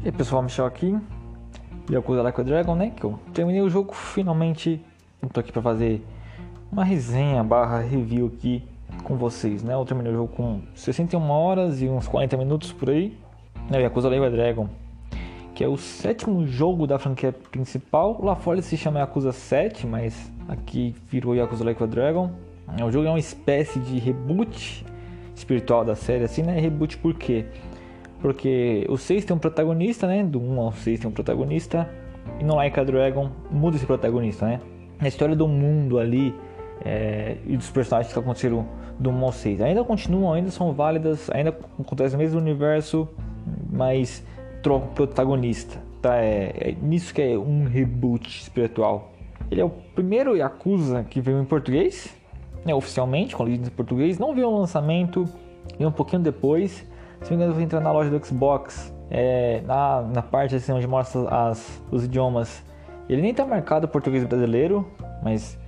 E 0.00 0.06
aí 0.06 0.12
pessoal, 0.12 0.40
Michel 0.40 0.64
aqui, 0.64 0.96
Yakuza 1.90 2.22
Like 2.22 2.40
a 2.40 2.44
Dragon, 2.44 2.76
né? 2.76 2.92
Que 2.94 3.02
eu 3.02 3.18
terminei 3.34 3.60
o 3.60 3.68
jogo 3.68 3.92
finalmente. 3.92 4.80
Eu 5.20 5.28
tô 5.28 5.40
aqui 5.40 5.50
pra 5.50 5.60
fazer 5.60 6.06
uma 6.70 6.84
resenha 6.84 7.42
barra 7.42 7.80
review 7.80 8.28
aqui 8.28 8.62
com 9.02 9.16
vocês, 9.16 9.64
né? 9.64 9.74
Eu 9.74 9.84
terminei 9.84 10.12
o 10.12 10.14
jogo 10.14 10.32
com 10.36 10.60
61 10.72 11.28
horas 11.28 11.82
e 11.82 11.88
uns 11.88 12.06
40 12.06 12.36
minutos 12.36 12.72
por 12.72 12.90
aí. 12.90 13.18
Né? 13.68 13.82
Yakuza 13.82 14.08
Like 14.08 14.24
a 14.24 14.28
Dragon, 14.28 14.68
que 15.52 15.64
é 15.64 15.68
o 15.68 15.76
sétimo 15.76 16.46
jogo 16.46 16.86
da 16.86 16.96
franquia 17.00 17.32
principal. 17.32 18.20
Lá 18.22 18.36
fora 18.36 18.58
ele 18.58 18.62
se 18.62 18.76
chama 18.76 19.00
Yakuza 19.00 19.32
7, 19.32 19.84
mas 19.84 20.30
aqui 20.46 20.94
virou 21.08 21.34
Yakuza 21.34 21.64
Like 21.64 21.82
a 21.82 21.86
Dragon. 21.86 22.30
O 22.86 22.92
jogo 22.92 23.08
é 23.08 23.10
uma 23.10 23.18
espécie 23.18 23.80
de 23.80 23.98
reboot 23.98 24.86
espiritual 25.34 25.84
da 25.84 25.96
série, 25.96 26.22
assim, 26.22 26.42
né? 26.42 26.60
Reboot 26.60 26.98
por 26.98 27.14
quê? 27.14 27.46
O 28.88 28.96
6 28.96 29.24
tem 29.24 29.36
um 29.36 29.38
protagonista, 29.38 30.06
né? 30.06 30.24
Do 30.24 30.40
1 30.40 30.60
ao 30.60 30.72
6 30.72 31.00
tem 31.00 31.08
um 31.08 31.12
protagonista. 31.12 31.88
E 32.40 32.44
no 32.44 32.56
Like 32.56 32.78
a 32.78 32.84
Dragon 32.84 33.30
muda 33.50 33.76
esse 33.76 33.86
protagonista, 33.86 34.46
né? 34.46 34.60
A 34.98 35.06
história 35.06 35.36
do 35.36 35.46
mundo 35.46 35.98
ali 35.98 36.34
é, 36.84 37.36
e 37.46 37.56
dos 37.56 37.70
personagens 37.70 38.12
que 38.12 38.18
aconteceram 38.18 38.66
do 38.98 39.10
1 39.10 39.24
ao 39.24 39.32
6 39.32 39.60
ainda 39.60 39.84
continuam, 39.84 40.32
ainda 40.32 40.50
são 40.50 40.72
válidas, 40.72 41.30
ainda 41.30 41.56
acontece 41.78 42.14
no 42.14 42.18
mesmo 42.18 42.40
universo, 42.40 43.08
mas 43.70 44.24
troca 44.62 44.86
o 44.86 44.90
protagonista. 44.90 45.78
Tá? 46.02 46.16
É, 46.16 46.52
é 46.70 46.76
nisso 46.80 47.14
que 47.14 47.22
é 47.22 47.38
um 47.38 47.64
reboot 47.64 48.28
espiritual. 48.28 49.12
Ele 49.50 49.60
é 49.60 49.64
o 49.64 49.70
primeiro 49.70 50.36
Yakuza 50.36 51.04
que 51.04 51.20
veio 51.20 51.40
em 51.40 51.44
português, 51.44 52.14
né, 52.64 52.74
oficialmente, 52.74 53.34
com 53.34 53.44
legenda 53.44 53.68
em 53.68 53.70
português. 53.70 54.18
Não 54.18 54.34
veio 54.34 54.48
o 54.48 54.58
lançamento, 54.58 55.24
veio 55.76 55.88
um 55.88 55.92
pouquinho 55.92 56.22
depois. 56.22 56.86
Se 57.22 57.30
não 57.30 57.30
me 57.30 57.34
engano, 57.36 57.50
eu 57.50 57.54
vou 57.54 57.62
entrar 57.62 57.80
na 57.80 57.92
loja 57.92 58.10
do 58.10 58.24
Xbox, 58.24 58.94
é, 59.10 59.62
na, 59.66 60.02
na 60.02 60.22
parte 60.22 60.54
assim, 60.54 60.72
onde 60.72 60.86
mostra 60.86 61.28
as, 61.28 61.82
os 61.90 62.04
idiomas. 62.04 62.62
Ele 63.08 63.22
nem 63.22 63.30
está 63.30 63.44
marcado 63.44 63.88
português 63.88 64.24
brasileiro, 64.24 64.86
mas 65.22 65.58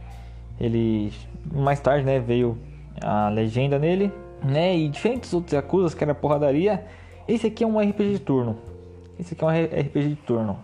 ele 0.60 1.12
mais 1.52 1.80
tarde 1.80 2.04
né, 2.04 2.18
veio 2.18 2.58
a 3.02 3.28
legenda 3.28 3.78
nele. 3.78 4.12
Né, 4.42 4.76
e 4.76 4.88
diferente 4.88 5.20
dos 5.22 5.34
outros 5.34 5.52
Yakuza, 5.52 5.94
que 5.94 6.02
era 6.02 6.14
porradaria, 6.14 6.86
esse 7.28 7.46
aqui 7.46 7.62
é 7.62 7.66
um 7.66 7.78
RPG 7.78 8.12
de 8.12 8.18
turno. 8.20 8.56
Esse 9.18 9.34
aqui 9.34 9.44
é 9.44 9.46
um 9.46 9.50
RPG 9.50 10.08
de 10.08 10.16
turno. 10.16 10.58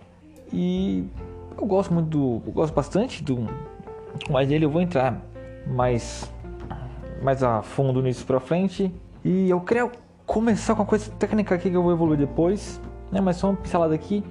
E 0.51 1.05
eu 1.57 1.65
gosto 1.65 1.93
muito 1.93 2.09
do. 2.09 2.41
Eu 2.45 2.53
gosto 2.53 2.73
bastante 2.73 3.23
do. 3.23 3.47
Mas 4.29 4.47
dele 4.47 4.65
eu 4.65 4.69
vou 4.69 4.81
entrar 4.81 5.21
mais, 5.67 6.31
mais 7.21 7.43
a 7.43 7.61
fundo 7.61 8.01
nisso 8.01 8.25
pra 8.25 8.39
frente. 8.39 8.91
E 9.23 9.49
eu 9.49 9.61
queria 9.61 9.91
começar 10.27 10.75
com 10.75 10.81
uma 10.81 10.85
coisa 10.85 11.09
técnica 11.11 11.55
aqui 11.55 11.69
que 11.69 11.75
eu 11.75 11.81
vou 11.81 11.91
evoluir 11.93 12.19
depois, 12.19 12.79
né? 13.11 13.21
Mas 13.21 13.37
só 13.37 13.49
uma 13.49 13.55
pincelada 13.55 13.95
aqui 13.95 14.23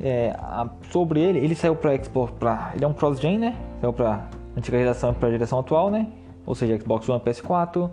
é, 0.00 0.34
a, 0.38 0.68
sobre 0.90 1.20
ele. 1.20 1.38
Ele 1.38 1.54
saiu 1.54 1.76
para 1.76 2.02
Xbox, 2.02 2.32
ele 2.74 2.84
é 2.84 2.88
um 2.88 2.94
cross-gen, 2.94 3.38
né? 3.38 3.56
Saiu 3.80 3.92
para 3.92 4.28
antiga 4.56 4.78
geração 4.78 5.12
para 5.12 5.28
a 5.28 5.30
geração 5.30 5.60
atual, 5.60 5.90
né? 5.90 6.08
Ou 6.46 6.54
seja, 6.54 6.80
Xbox 6.80 7.08
One, 7.08 7.20
PS4, 7.20 7.90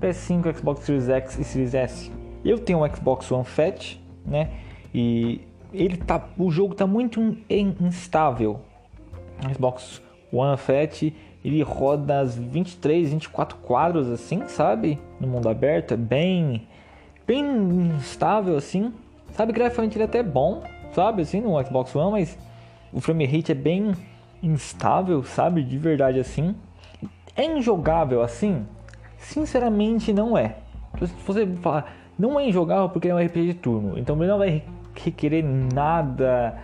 PS5, 0.00 0.56
Xbox 0.58 0.84
Series 0.84 1.08
X 1.08 1.38
e 1.38 1.44
Series 1.44 1.74
S. 1.74 2.12
Eu 2.44 2.58
tenho 2.58 2.84
um 2.84 2.94
Xbox 2.94 3.32
One 3.32 3.44
Fat, 3.44 3.96
né? 4.24 4.50
E 4.94 5.40
ele 5.72 5.96
tá, 5.96 6.28
o 6.38 6.50
jogo 6.50 6.74
tá 6.74 6.86
muito 6.86 7.20
instável. 7.50 8.60
Xbox 9.52 10.02
One 10.30 10.56
Fat 10.58 11.10
ele 11.44 11.62
roda 11.62 12.20
as 12.20 12.36
23, 12.36 13.10
24 13.10 13.56
quadros 13.58 14.08
assim, 14.10 14.46
sabe? 14.46 15.00
No 15.18 15.26
mundo 15.26 15.48
aberto, 15.48 15.94
é 15.94 15.96
bem 15.96 16.68
bem 17.28 17.44
instável 17.94 18.56
assim. 18.56 18.92
Sabe, 19.32 19.52
graficamente 19.52 19.96
ele 19.96 20.02
é 20.02 20.06
até 20.06 20.22
bom, 20.22 20.64
sabe, 20.94 21.22
assim, 21.22 21.40
no 21.40 21.62
Xbox 21.64 21.94
One, 21.94 22.10
mas 22.10 22.38
o 22.92 23.00
frame 23.00 23.26
rate 23.26 23.52
é 23.52 23.54
bem 23.54 23.92
instável, 24.42 25.22
sabe, 25.22 25.62
de 25.62 25.76
verdade 25.76 26.18
assim. 26.18 26.56
É 27.36 27.44
injogável 27.44 28.22
assim? 28.22 28.66
Sinceramente 29.18 30.12
não 30.12 30.36
é. 30.36 30.56
Se 30.98 31.12
você 31.24 31.46
falar, 31.62 31.94
não 32.18 32.40
é 32.40 32.48
injogável 32.48 32.88
porque 32.88 33.08
é 33.08 33.14
um 33.14 33.24
RPG 33.24 33.46
de 33.46 33.54
turno, 33.54 33.98
então 33.98 34.16
ele 34.16 34.26
não 34.26 34.38
vai 34.38 34.64
requerer 34.94 35.44
nada 35.44 36.58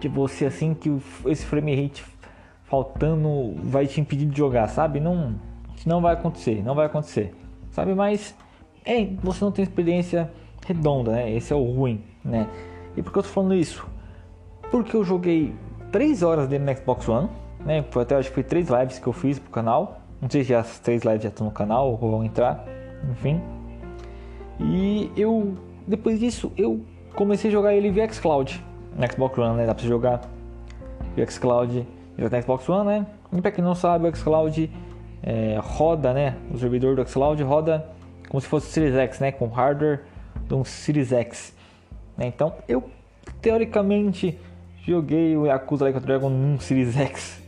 de 0.00 0.08
você 0.08 0.46
assim 0.46 0.74
que 0.74 0.90
esse 1.26 1.46
frame 1.46 1.74
rate 1.74 2.04
faltando 2.64 3.54
vai 3.62 3.86
te 3.86 4.00
impedir 4.00 4.26
de 4.26 4.36
jogar, 4.36 4.66
sabe? 4.68 4.98
Não, 4.98 5.36
não 5.86 6.02
vai 6.02 6.14
acontecer, 6.14 6.62
não 6.62 6.74
vai 6.74 6.86
acontecer, 6.86 7.34
sabe? 7.70 7.94
Mas 7.94 8.34
é, 8.84 9.06
você 9.22 9.44
não 9.44 9.50
tem 9.50 9.62
experiência 9.62 10.30
redonda, 10.66 11.12
né? 11.12 11.32
Esse 11.32 11.52
é 11.52 11.56
o 11.56 11.64
ruim, 11.64 12.02
né? 12.24 12.48
E 12.96 13.02
por 13.02 13.12
que 13.12 13.18
eu 13.18 13.22
tô 13.22 13.28
falando 13.28 13.54
isso? 13.54 13.86
Porque 14.70 14.96
eu 14.96 15.04
joguei 15.04 15.54
3 15.90 16.22
horas 16.22 16.48
dele 16.48 16.64
no 16.64 16.76
Xbox 16.76 17.08
One, 17.08 17.28
né? 17.64 17.84
Foi 17.90 18.02
até 18.02 18.16
acho 18.16 18.28
que 18.28 18.34
foi 18.34 18.42
3 18.42 18.68
lives 18.68 18.98
que 18.98 19.06
eu 19.06 19.12
fiz 19.12 19.38
pro 19.38 19.50
canal. 19.50 20.00
Não 20.20 20.28
sei 20.28 20.44
se 20.44 20.54
as 20.54 20.78
3 20.78 21.02
lives 21.02 21.22
já 21.22 21.28
estão 21.28 21.46
no 21.46 21.52
canal 21.52 21.90
ou 21.90 21.96
vão 21.96 22.24
entrar, 22.24 22.64
enfim. 23.10 23.40
E 24.60 25.10
eu, 25.16 25.54
depois 25.86 26.20
disso, 26.20 26.52
eu 26.56 26.80
comecei 27.14 27.50
a 27.50 27.52
jogar 27.52 27.74
ele 27.74 27.90
via 27.90 28.10
Xcloud, 28.12 28.62
no 28.96 29.12
Xbox 29.12 29.38
One, 29.38 29.56
né? 29.56 29.66
Dá 29.66 29.74
pra 29.74 29.84
jogar 29.84 30.20
via 31.16 31.30
Xcloud, 31.30 31.86
já 32.18 32.30
tem 32.30 32.42
Xbox 32.42 32.68
One, 32.68 32.86
né? 32.86 33.06
E 33.32 33.40
pra 33.40 33.50
quem 33.50 33.64
não 33.64 33.74
sabe, 33.74 34.08
o 34.08 34.16
Xcloud 34.16 34.70
é, 35.22 35.58
roda, 35.60 36.12
né? 36.12 36.36
O 36.52 36.58
servidor 36.58 36.96
do 36.96 37.08
Xcloud 37.08 37.42
roda 37.42 37.93
como 38.34 38.40
se 38.40 38.48
fosse 38.48 38.66
o 38.66 38.70
Series 38.70 38.96
X, 38.96 39.20
né? 39.20 39.30
Com 39.30 39.46
hardware 39.46 40.00
de 40.48 40.54
um 40.54 40.64
Series 40.64 41.12
X. 41.12 41.54
Né? 42.16 42.26
Então 42.26 42.52
eu 42.66 42.90
teoricamente 43.40 44.36
joguei 44.84 45.36
o 45.36 45.46
Yakuza 45.46 45.84
Like 45.84 45.98
a 45.98 46.00
Dragon 46.00 46.28
num 46.30 46.58
Series 46.58 46.96
X 46.96 47.40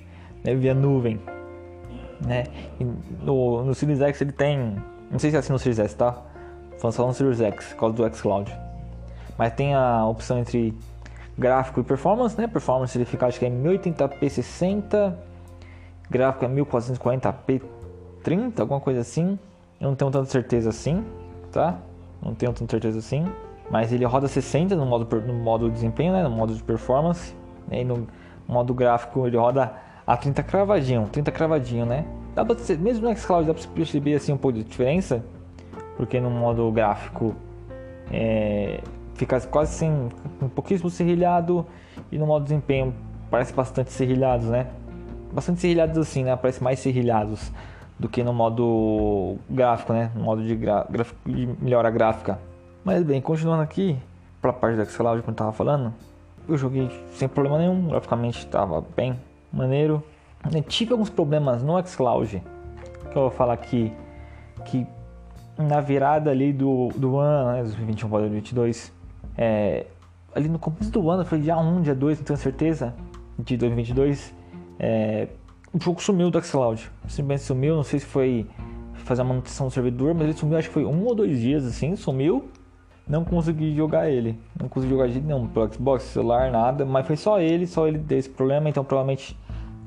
né? 0.45 0.55
via 0.55 0.75
nuvem. 0.75 1.21
Né? 2.25 2.45
E 2.79 2.85
no, 2.85 3.65
no 3.65 3.75
Series 3.75 4.01
X 4.01 4.21
ele 4.21 4.31
tem. 4.31 4.77
Não 5.11 5.19
sei 5.19 5.31
se 5.31 5.37
é 5.37 5.41
assim 5.41 5.53
no 5.53 5.59
Series 5.59 5.81
S, 5.81 5.97
tá? 5.97 6.23
Falando 6.79 6.95
só 6.95 7.05
no 7.05 7.13
Series 7.13 7.41
X, 7.41 7.71
por 7.71 7.81
causa 7.81 7.97
do 7.97 8.17
xCloud. 8.17 8.57
Mas 9.37 9.55
tem 9.55 9.75
a 9.75 10.07
opção 10.07 10.39
entre 10.39 10.73
gráfico 11.37 11.81
e 11.81 11.83
performance, 11.83 12.41
né? 12.41 12.47
Performance 12.47 12.97
ele 12.97 13.05
fica 13.05 13.27
acho 13.27 13.41
que 13.41 13.47
é 13.47 13.51
1080p 13.51 14.29
60, 14.29 15.19
gráfico 16.09 16.45
é 16.45 16.49
1440p 16.49 17.61
30, 18.23 18.63
alguma 18.63 18.81
coisa 18.81 19.01
assim. 19.01 19.37
Eu 19.81 19.89
não 19.89 19.95
tenho 19.95 20.11
tanta 20.11 20.27
certeza 20.27 20.71
assim, 20.71 21.05
tá? 21.53 21.79
Não 22.23 22.35
tenho 22.35 22.53
tanta 22.53 22.71
certeza 22.71 22.99
assim. 22.99 23.27
Mas 23.71 23.93
ele 23.93 24.05
roda 24.05 24.29
60 24.29 24.75
no 24.75 24.87
modo, 24.87 25.21
no 25.21 25.35
modo 25.35 25.71
desempenho, 25.71 26.13
né? 26.13 26.23
No 26.23 26.31
modo 26.31 26.55
de 26.55 26.63
performance. 26.63 27.35
E 27.71 27.85
no 27.85 28.07
modo 28.49 28.73
gráfico 28.73 29.27
ele 29.27 29.37
roda 29.37 29.73
a 30.07 30.17
30 30.17 30.43
cravadinho, 30.45 31.09
30 31.11 31.33
cravadinho, 31.33 31.85
né? 31.85 32.07
Dá 32.35 32.45
pra 32.45 32.57
ser, 32.59 32.79
mesmo 32.79 33.09
no 33.09 33.17
xCloud 33.17 33.47
dá 33.47 33.55
pra 33.55 33.63
perceber 33.75 34.15
assim 34.15 34.33
um 34.33 34.37
pouco 34.37 34.57
de 34.59 34.65
diferença. 34.65 35.25
Porque 35.97 36.21
no 36.21 36.31
modo 36.31 36.71
gráfico 36.71 37.35
é, 38.13 38.81
fica 39.15 39.41
quase 39.41 39.73
sem 39.73 39.91
um 40.41 40.49
pouquíssimo 40.49 40.89
serrilhado 40.89 41.67
e 42.13 42.19
no 42.19 42.27
modo 42.27 42.45
desempenho 42.45 42.95
parece 43.31 43.53
bastante 43.53 43.93
serrilhados, 43.93 44.47
né? 44.47 44.69
Bastante 45.33 45.61
serrilhados 45.61 45.99
assim, 45.99 46.23
né? 46.23 46.37
Parece 46.37 46.63
mais 46.63 46.79
serrilhados 46.79 47.51
do 47.99 48.09
que 48.09 48.23
no 48.23 48.33
modo 48.33 49.37
gráfico, 49.49 49.93
né? 49.93 50.11
No 50.15 50.25
modo 50.25 50.43
de, 50.43 50.57
de 50.57 51.47
melhora 51.61 51.91
gráfica. 51.91 52.39
Mas 52.85 53.03
bem, 53.03 53.21
continuando 53.21 53.63
aqui 53.63 53.99
para 54.41 54.51
a 54.51 54.55
parte 54.55 54.77
da 54.77 54.85
Xcloud, 54.85 55.23
como 55.23 55.33
eu 55.33 55.37
tava 55.37 55.53
falando, 55.53 55.93
eu 56.49 56.57
joguei 56.57 56.89
sem 57.13 57.29
problema 57.29 57.59
nenhum, 57.59 57.89
graficamente 57.89 58.39
estava 58.39 58.85
bem 58.95 59.19
maneiro. 59.53 60.03
Eu 60.53 60.63
tive 60.63 60.93
alguns 60.93 61.11
problemas 61.11 61.63
no 61.63 61.85
Xcloud, 61.85 62.43
que 63.11 63.17
eu 63.17 63.23
vou 63.23 63.31
falar 63.31 63.55
aqui, 63.55 63.93
que 64.65 64.87
na 65.59 65.81
virada 65.81 66.31
ali 66.31 66.53
do, 66.53 66.89
do 66.97 67.19
ano, 67.19 67.53
né, 67.53 67.63
2021 67.63 68.09
para 68.09 68.19
2022, 68.21 68.93
é, 69.37 69.87
ali 70.35 70.49
no 70.49 70.59
começo 70.59 70.91
do 70.91 71.11
ano, 71.11 71.25
foi 71.25 71.41
dia 71.41 71.57
1, 71.57 71.83
dia 71.83 71.95
2, 71.95 72.19
não 72.19 72.25
tenho 72.25 72.39
certeza, 72.39 72.95
de 73.39 73.57
2022, 73.57 74.35
é, 74.79 75.29
o 75.73 75.83
jogo 75.83 76.03
sumiu 76.03 76.31
do 76.31 76.43
Xcloud. 76.43 76.91
Simplesmente 77.09 77.43
sumiu, 77.43 77.77
não 77.77 77.83
sei 77.83 78.01
se 78.01 78.07
foi 78.07 78.47
fazer 79.05 79.23
a 79.23 79.25
manutenção 79.25 79.69
do 79.69 79.73
servidor, 79.73 80.15
mas 80.15 80.25
ele 80.25 80.33
sumiu, 80.37 80.59
acho 80.59 80.69
que 80.69 80.75
foi 80.75 80.85
um 80.85 81.05
ou 81.05 81.15
dois 81.15 81.39
dias 81.41 81.65
assim, 81.65 81.95
sumiu. 81.97 82.49
Não 83.09 83.25
consegui 83.25 83.75
jogar 83.75 84.11
ele. 84.11 84.37
Não 84.61 84.69
consegui 84.69 84.93
jogar 84.93 85.09
de 85.09 85.21
não, 85.21 85.47
pelo 85.47 85.73
Xbox, 85.73 86.03
celular, 86.05 86.51
nada. 86.51 86.85
Mas 86.85 87.07
foi 87.07 87.17
só 87.17 87.41
ele, 87.41 87.67
só 87.67 87.87
ele 87.87 87.99
desse 87.99 88.29
problema. 88.29 88.69
Então 88.69 88.85
provavelmente 88.85 89.39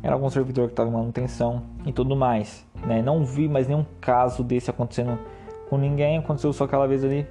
era 0.02 0.14
algum 0.14 0.30
servidor 0.30 0.68
que 0.68 0.74
estava 0.74 0.90
em 0.90 0.94
manutenção 0.94 1.62
e 1.86 1.92
tudo 1.92 2.16
mais. 2.16 2.66
Né? 2.86 3.02
Não 3.02 3.26
vi 3.26 3.50
mais 3.50 3.68
nenhum 3.68 3.86
caso 4.00 4.42
desse 4.42 4.70
acontecendo 4.70 5.20
com 5.70 5.78
ninguém. 5.78 6.18
Aconteceu 6.18 6.54
só 6.54 6.64
aquela 6.64 6.88
vez 6.88 7.04
ali. 7.04 7.28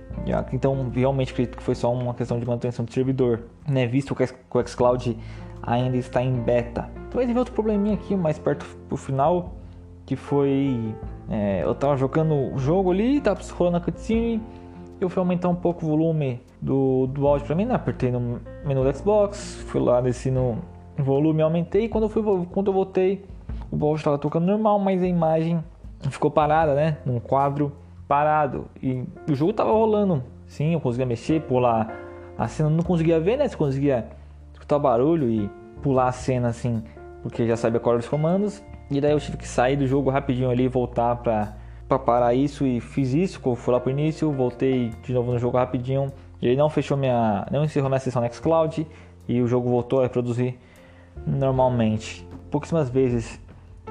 Então 0.53 0.91
realmente 0.95 1.33
acredito 1.33 1.57
que 1.57 1.63
foi 1.63 1.75
só 1.75 1.91
uma 1.91 2.13
questão 2.13 2.39
de 2.39 2.45
manutenção 2.45 2.85
do 2.85 2.93
servidor. 2.93 3.45
Né? 3.67 3.87
Visto 3.87 4.15
que 4.15 4.25
o 4.25 4.67
Xcloud 4.67 5.17
ainda 5.63 5.97
está 5.97 6.23
em 6.23 6.33
beta. 6.33 6.89
Então 7.09 7.21
teve 7.21 7.39
outro 7.39 7.55
probleminha 7.55 7.95
aqui 7.95 8.17
mais 8.17 8.39
perto 8.39 8.67
pro 8.89 8.97
final, 8.97 9.55
que 10.05 10.17
foi 10.17 10.95
é, 11.29 11.63
eu 11.63 11.75
tava 11.75 11.97
jogando 11.97 12.55
o 12.55 12.59
jogo 12.59 12.91
ali, 12.91 13.21
tava 13.21 13.41
rolando 13.53 13.77
a 13.77 13.81
cutscene, 13.81 14.43
eu 15.01 15.09
fui 15.09 15.21
aumentar 15.21 15.49
um 15.49 15.55
pouco 15.55 15.85
o 15.85 15.89
volume 15.89 16.41
do, 16.61 17.07
do 17.07 17.27
áudio 17.27 17.47
pra 17.47 17.55
mim, 17.55 17.65
né? 17.65 17.75
Apertei 17.75 18.11
no 18.11 18.41
menu 18.65 18.83
do 18.83 18.97
Xbox, 18.97 19.63
fui 19.67 19.81
lá, 19.81 20.01
desci 20.01 20.31
no 20.31 20.59
volume, 20.97 21.43
aumentei. 21.43 21.89
Quando 21.89 22.05
eu, 22.05 22.09
fui, 22.09 22.23
quando 22.51 22.69
eu 22.69 22.73
voltei, 22.73 23.25
o 23.71 23.77
áudio 23.85 23.99
estava 23.99 24.19
tocando 24.19 24.47
normal, 24.47 24.79
mas 24.79 25.03
a 25.03 25.07
imagem 25.07 25.63
ficou 26.11 26.31
parada, 26.31 26.75
né? 26.75 26.99
Num 27.05 27.21
quadro 27.21 27.73
parado. 28.09 28.67
E 28.83 29.05
o 29.29 29.35
jogo 29.35 29.53
tava 29.53 29.71
rolando. 29.71 30.23
Sim, 30.47 30.73
eu 30.73 30.81
conseguia 30.81 31.07
mexer, 31.07 31.43
pular 31.43 31.95
a 32.37 32.49
cena, 32.49 32.71
não 32.71 32.83
conseguia 32.83 33.21
ver, 33.21 33.37
né? 33.37 33.47
Você 33.47 33.57
conseguia 33.57 34.09
escutar 34.69 34.79
barulho 34.79 35.31
e 35.31 35.51
pular 35.83 36.09
a 36.09 36.13
cena 36.13 36.49
assim, 36.49 36.83
porque 37.23 37.47
já 37.47 37.57
sabia 37.57 37.81
qual 37.81 37.95
eram 37.95 38.01
os 38.01 38.09
comandos. 38.09 38.63
E 38.91 39.01
daí 39.01 39.13
eu 39.13 39.21
tive 39.21 39.39
que 39.39 39.49
sair 39.49 39.77
do 39.77 39.87
jogo 39.87 40.11
rapidinho 40.11 40.51
ali 40.51 40.65
e 40.65 40.69
voltar 40.69 41.17
pra, 41.17 41.57
pra 41.89 41.99
parar 41.99 42.35
isso 42.35 42.67
e 42.67 42.79
fiz 42.81 43.15
isso, 43.15 43.41
fui 43.57 43.73
lá 43.73 43.81
pro 43.81 43.91
início, 43.91 44.31
voltei 44.31 44.91
de 45.03 45.13
novo 45.15 45.33
no 45.33 45.39
jogo 45.39 45.57
rapidinho. 45.57 46.13
Ele 46.41 46.57
não 46.57 46.69
fechou 46.69 46.97
minha. 46.97 47.47
não 47.51 47.65
encerrou 47.65 47.89
minha 47.89 47.99
sessão 47.99 48.23
no 48.23 48.33
Xcloud 48.33 48.87
e 49.27 49.41
o 49.41 49.47
jogo 49.49 49.69
voltou 49.69 50.01
a 50.01 50.03
reproduzir 50.03 50.55
normalmente. 51.27 52.27
Pouquíssimas 52.51 52.91
vezes 52.91 53.41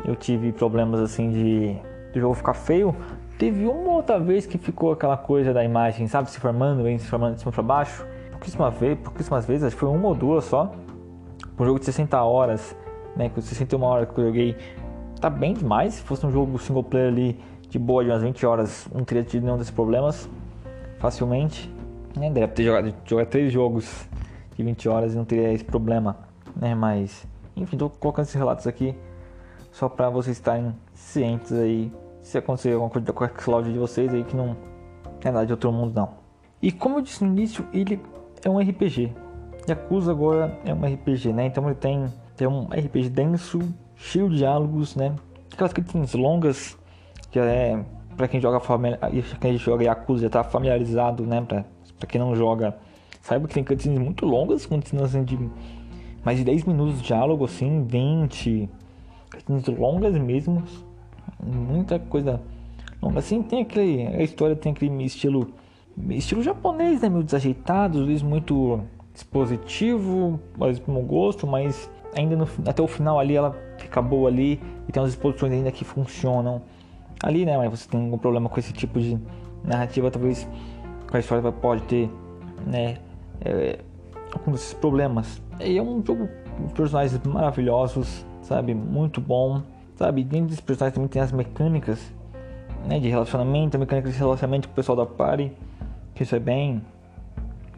eu 0.05 0.15
tive 0.15 0.51
problemas 0.51 0.99
assim 0.99 1.31
de 1.31 1.75
do 2.13 2.19
jogo 2.19 2.35
ficar 2.35 2.53
feio. 2.53 2.95
Teve 3.37 3.65
uma 3.65 3.93
outra 3.93 4.19
vez 4.19 4.45
que 4.45 4.57
ficou 4.57 4.91
aquela 4.91 5.17
coisa 5.17 5.53
da 5.53 5.63
imagem, 5.63 6.07
sabe, 6.07 6.29
se 6.31 6.39
formando, 6.39 6.83
vem 6.83 6.97
se 6.97 7.07
formando 7.07 7.35
de 7.35 7.39
cima 7.39 7.51
para 7.51 7.63
baixo. 7.63 8.05
Pouquíssimas 8.37 8.75
vezes, 8.75 8.99
pouquíssimas 9.03 9.45
vezes, 9.45 9.63
acho 9.63 9.75
que 9.75 9.79
foi 9.79 9.89
uma 9.89 10.09
ou 10.09 10.15
duas 10.15 10.45
só. 10.45 10.71
Um 11.59 11.65
jogo 11.65 11.79
de 11.79 11.85
60 11.85 12.21
horas, 12.21 12.75
né, 13.15 13.29
com 13.29 13.41
61 13.41 13.81
horas 13.81 14.09
que 14.09 14.19
eu 14.19 14.25
joguei, 14.25 14.55
tá 15.19 15.29
bem 15.29 15.53
demais. 15.53 15.95
Se 15.95 16.03
fosse 16.03 16.25
um 16.25 16.31
jogo 16.31 16.59
single 16.59 16.83
player 16.83 17.07
ali 17.07 17.39
de 17.67 17.79
boa 17.79 18.03
de 18.03 18.11
umas 18.11 18.21
20 18.21 18.45
horas, 18.45 18.87
não 18.93 19.03
teria 19.03 19.23
tido 19.23 19.43
nenhum 19.43 19.57
desses 19.57 19.71
problemas 19.71 20.29
facilmente. 20.99 21.73
Né? 22.15 22.29
Deve 22.29 22.53
ter 22.53 22.63
jogado, 22.63 22.93
jogado 23.05 23.27
três 23.27 23.51
jogos 23.51 24.07
de 24.55 24.63
20 24.63 24.87
horas 24.87 25.13
e 25.13 25.17
não 25.17 25.25
teria 25.25 25.51
esse 25.51 25.65
problema, 25.65 26.17
né? 26.55 26.75
Mas, 26.75 27.27
enfim, 27.55 27.75
tô 27.75 27.89
colocando 27.89 28.25
esses 28.25 28.35
relatos 28.35 28.67
aqui 28.67 28.95
só 29.71 29.89
para 29.89 30.09
vocês 30.09 30.37
estarem 30.37 30.75
cientes 30.93 31.51
aí 31.53 31.91
se 32.21 32.37
acontecer 32.37 32.73
alguma 32.73 32.89
coisa 32.89 33.13
com 33.13 33.23
o 33.23 33.27
Xcloud 33.27 33.71
de 33.71 33.79
vocês 33.79 34.13
aí 34.13 34.23
que 34.23 34.35
não 34.35 34.57
é 35.23 35.31
nada 35.31 35.45
de 35.45 35.53
outro 35.53 35.71
mundo 35.71 35.93
não. 35.95 36.09
E 36.61 36.71
como 36.71 36.97
eu 36.97 37.01
disse 37.01 37.23
no 37.23 37.31
início, 37.31 37.65
ele 37.71 38.01
é 38.43 38.49
um 38.49 38.59
RPG. 38.59 39.11
Yakuza 39.67 40.11
agora 40.11 40.57
é 40.65 40.73
um 40.73 40.85
RPG, 40.85 41.33
né? 41.33 41.45
Então 41.47 41.65
ele 41.65 41.75
tem, 41.75 42.05
tem 42.35 42.47
um 42.47 42.63
RPG 42.65 43.09
denso, 43.09 43.59
cheio 43.95 44.29
de 44.29 44.37
diálogos, 44.37 44.95
né? 44.95 45.15
Aquelas 45.51 45.73
cutscenes 45.73 46.13
longas, 46.13 46.77
que 47.31 47.39
é 47.39 47.83
para 48.15 48.27
quem 48.27 48.39
joga 48.41 48.59
quem 49.39 49.57
joga 49.57 49.83
Yakuza 49.83 50.23
já 50.23 50.29
tá 50.29 50.43
familiarizado, 50.43 51.23
né? 51.25 51.41
Pra, 51.41 51.65
pra 51.99 52.07
quem 52.07 52.19
não 52.19 52.35
joga, 52.35 52.77
saiba 53.21 53.47
que 53.47 53.53
tem 53.53 53.63
cutscenes 53.63 53.99
muito 53.99 54.25
longas, 54.25 54.65
cutscenes 54.65 55.03
assim, 55.03 55.23
de 55.23 55.37
mais 56.23 56.37
de 56.37 56.43
10 56.43 56.63
minutos 56.65 57.01
de 57.01 57.07
diálogo, 57.07 57.45
assim, 57.45 57.83
20, 57.83 58.69
cutscenes 59.31 59.67
longas 59.79 60.17
mesmo, 60.17 60.63
muita 61.43 61.99
coisa 61.99 62.41
longa. 63.01 63.19
Assim, 63.19 63.41
tem 63.43 63.61
aquele, 63.61 64.07
a 64.07 64.23
história 64.23 64.55
tem 64.55 64.71
aquele 64.71 65.03
estilo, 65.03 65.53
estilo 66.09 66.41
japonês, 66.43 67.01
né? 67.01 67.09
Meio 67.09 67.23
desajeitado, 67.23 68.01
às 68.01 68.07
vezes 68.07 68.21
muito 68.21 68.81
dispositivo, 69.13 70.39
mas 70.57 70.77
com 70.79 70.93
gosto, 71.03 71.47
mas 71.47 71.89
ainda 72.15 72.35
no, 72.35 72.47
até 72.65 72.81
o 72.81 72.87
final 72.87 73.19
ali 73.19 73.35
ela 73.35 73.55
fica 73.77 74.01
boa 74.01 74.29
ali 74.29 74.61
e 74.87 74.91
tem 74.91 75.01
umas 75.01 75.13
exposições 75.13 75.53
ainda 75.53 75.71
que 75.71 75.83
funcionam 75.83 76.61
ali, 77.23 77.45
né? 77.45 77.57
Mas 77.57 77.69
você 77.69 77.89
tem 77.89 77.99
algum 77.99 78.17
problema 78.17 78.47
com 78.49 78.59
esse 78.59 78.73
tipo 78.73 78.99
de 78.99 79.17
narrativa, 79.63 80.11
talvez 80.11 80.47
a 81.11 81.19
história 81.19 81.51
pode 81.51 81.81
ter, 81.83 82.09
né? 82.65 82.97
É, 83.41 83.79
alguns 84.31 84.53
desses 84.53 84.73
problemas. 84.73 85.41
E 85.59 85.77
é 85.77 85.81
um 85.81 86.03
jogo 86.05 86.29
com 86.57 86.67
personagens 86.69 87.19
maravilhosos, 87.25 88.25
sabe? 88.41 88.73
Muito 88.73 89.19
bom, 89.21 89.61
sabe? 89.95 90.23
Dentro 90.23 90.47
desses 90.47 90.61
personagens 90.61 90.95
também 90.95 91.07
tem 91.07 91.21
as 91.21 91.31
mecânicas, 91.31 92.13
né? 92.85 92.99
De 92.99 93.09
relacionamento, 93.09 93.77
mecânica 93.79 94.09
de 94.09 94.17
relacionamento 94.17 94.67
com 94.67 94.73
o 94.73 94.75
pessoal 94.75 94.95
da 94.95 95.05
party, 95.05 95.51
que 96.17 96.23
isso 96.23 96.35
é 96.35 96.39
bem, 96.39 96.81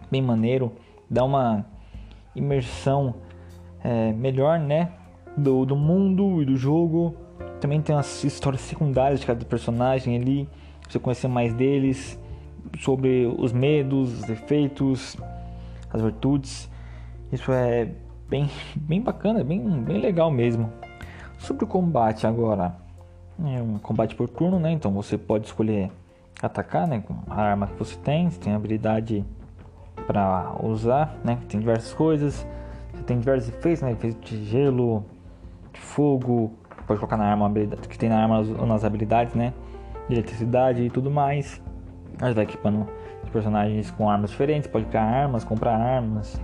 bem 0.10 0.22
maneiro, 0.22 0.72
dá 1.10 1.26
uma 1.26 1.66
imersão 2.34 3.16
é, 3.84 4.14
melhor, 4.14 4.58
né? 4.58 4.94
Do, 5.36 5.66
do 5.66 5.76
mundo 5.76 6.42
e 6.42 6.46
do 6.46 6.56
jogo. 6.56 7.16
Também 7.60 7.82
tem 7.82 7.94
as 7.94 8.24
histórias 8.24 8.62
secundárias 8.62 9.20
de 9.20 9.26
cada 9.26 9.44
personagem 9.44 10.16
ali, 10.16 10.48
você 10.88 10.98
conhecer 10.98 11.28
mais 11.28 11.54
deles, 11.54 12.18
sobre 12.80 13.26
os 13.38 13.52
medos, 13.52 14.22
os 14.22 14.26
defeitos, 14.26 15.18
as 15.92 16.02
virtudes. 16.02 16.72
Isso 17.34 17.52
é 17.52 17.90
bem, 18.30 18.50
bem 18.74 19.02
bacana, 19.02 19.44
bem, 19.44 19.62
bem 19.82 20.00
legal 20.00 20.32
mesmo. 20.32 20.72
Sobre 21.40 21.66
o 21.66 21.68
combate 21.68 22.26
agora, 22.26 22.74
é 23.44 23.62
um 23.62 23.78
combate 23.80 24.16
por 24.16 24.30
turno, 24.30 24.60
né? 24.60 24.72
Então 24.72 24.92
você 24.94 25.18
pode 25.18 25.48
escolher 25.48 25.92
atacar, 26.42 26.88
né? 26.88 27.02
Com 27.06 27.16
a 27.30 27.42
arma 27.42 27.68
que 27.68 27.74
você 27.78 27.98
tem, 27.98 28.30
você 28.30 28.40
tem 28.40 28.54
habilidade 28.54 29.26
para 30.08 30.56
usar, 30.64 31.16
né? 31.24 31.38
Tem 31.48 31.60
diversas 31.60 31.94
coisas, 31.94 32.48
você 32.94 33.04
tem 33.04 33.20
diversos 33.20 33.50
efeitos, 33.50 33.82
né? 33.82 33.92
Efeito 33.92 34.20
de 34.20 34.46
gelo, 34.46 35.04
de 35.74 35.80
fogo, 35.80 36.54
pode 36.88 37.00
colocar 37.00 37.18
na 37.18 37.26
arma 37.26 37.46
habilidade 37.46 37.88
que 37.88 37.98
tem 37.98 38.10
na 38.10 38.22
arma 38.22 38.42
nas 38.66 38.84
habilidades, 38.84 39.34
né? 39.36 39.54
De 40.08 40.16
eletricidade 40.16 40.82
e 40.82 40.90
tudo 40.90 41.12
mais. 41.12 41.62
Aí 42.22 42.34
vai 42.34 42.44
equipando 42.44 42.88
os 43.24 43.30
personagens 43.30 43.92
com 43.92 44.10
armas 44.10 44.32
diferentes, 44.32 44.70
pode 44.70 44.86
criar 44.86 45.04
armas, 45.04 45.44
comprar 45.44 45.76
armas, 45.76 46.42